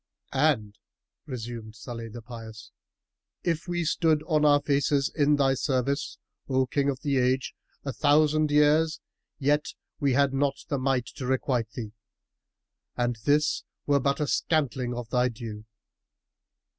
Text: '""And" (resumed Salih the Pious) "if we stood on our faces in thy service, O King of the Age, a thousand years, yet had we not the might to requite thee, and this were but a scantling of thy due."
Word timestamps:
'""And" 0.49 0.79
(resumed 1.27 1.75
Salih 1.75 2.07
the 2.07 2.23
Pious) 2.23 2.71
"if 3.43 3.67
we 3.67 3.85
stood 3.85 4.23
on 4.23 4.43
our 4.43 4.59
faces 4.59 5.11
in 5.13 5.35
thy 5.35 5.53
service, 5.53 6.17
O 6.49 6.65
King 6.65 6.89
of 6.89 7.01
the 7.01 7.17
Age, 7.17 7.53
a 7.85 7.93
thousand 7.93 8.49
years, 8.49 8.99
yet 9.37 9.75
had 10.01 10.33
we 10.33 10.35
not 10.35 10.55
the 10.69 10.79
might 10.79 11.05
to 11.17 11.27
requite 11.27 11.69
thee, 11.73 11.91
and 12.97 13.17
this 13.25 13.63
were 13.85 13.99
but 13.99 14.19
a 14.19 14.25
scantling 14.25 14.95
of 14.95 15.07
thy 15.11 15.29
due." 15.29 15.65